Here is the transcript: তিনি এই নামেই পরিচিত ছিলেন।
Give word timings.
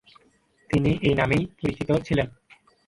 তিনি 0.69 0.91
এই 1.01 1.13
নামেই 1.13 1.43
পরিচিত 1.59 1.89
ছিলেন। 2.05 2.27